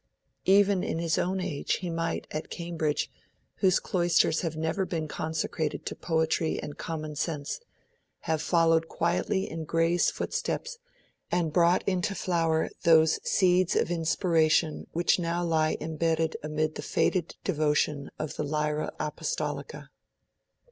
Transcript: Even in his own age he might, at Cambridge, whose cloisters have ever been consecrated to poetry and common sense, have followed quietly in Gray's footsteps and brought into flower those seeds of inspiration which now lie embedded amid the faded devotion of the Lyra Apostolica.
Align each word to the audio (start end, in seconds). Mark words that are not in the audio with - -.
Even 0.47 0.83
in 0.83 0.97
his 0.97 1.19
own 1.19 1.39
age 1.39 1.73
he 1.73 1.89
might, 1.91 2.25
at 2.31 2.49
Cambridge, 2.49 3.11
whose 3.57 3.79
cloisters 3.79 4.41
have 4.41 4.57
ever 4.57 4.83
been 4.83 5.07
consecrated 5.07 5.85
to 5.85 5.93
poetry 5.95 6.59
and 6.59 6.75
common 6.75 7.15
sense, 7.15 7.59
have 8.21 8.41
followed 8.41 8.87
quietly 8.87 9.47
in 9.47 9.63
Gray's 9.63 10.09
footsteps 10.09 10.79
and 11.31 11.53
brought 11.53 11.87
into 11.87 12.15
flower 12.15 12.71
those 12.81 13.19
seeds 13.23 13.75
of 13.75 13.91
inspiration 13.91 14.87
which 14.91 15.19
now 15.19 15.43
lie 15.45 15.77
embedded 15.79 16.35
amid 16.41 16.73
the 16.73 16.81
faded 16.81 17.35
devotion 17.43 18.09
of 18.17 18.37
the 18.37 18.43
Lyra 18.43 18.91
Apostolica. 18.99 19.89